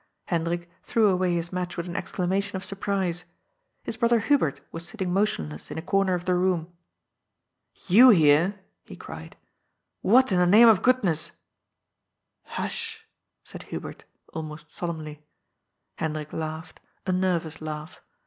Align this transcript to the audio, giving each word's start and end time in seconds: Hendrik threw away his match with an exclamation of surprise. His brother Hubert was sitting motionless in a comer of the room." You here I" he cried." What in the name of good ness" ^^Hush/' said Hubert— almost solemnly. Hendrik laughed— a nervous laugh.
Hendrik 0.25 0.67
threw 0.81 1.09
away 1.09 1.35
his 1.35 1.53
match 1.53 1.77
with 1.77 1.87
an 1.87 1.95
exclamation 1.95 2.55
of 2.55 2.65
surprise. 2.65 3.25
His 3.83 3.97
brother 3.97 4.19
Hubert 4.19 4.59
was 4.71 4.87
sitting 4.87 5.13
motionless 5.13 5.69
in 5.69 5.77
a 5.77 5.81
comer 5.83 6.15
of 6.15 6.25
the 6.25 6.33
room." 6.33 6.73
You 7.97 8.09
here 8.09 8.55
I" 8.57 8.59
he 8.89 8.95
cried." 8.95 9.35
What 10.11 10.31
in 10.31 10.39
the 10.39 10.47
name 10.47 10.67
of 10.69 10.81
good 10.81 11.03
ness" 11.03 11.33
^^Hush/' 12.53 13.01
said 13.43 13.61
Hubert— 13.69 14.05
almost 14.33 14.71
solemnly. 14.71 15.23
Hendrik 15.99 16.33
laughed— 16.33 16.79
a 17.05 17.11
nervous 17.11 17.61
laugh. 17.61 18.01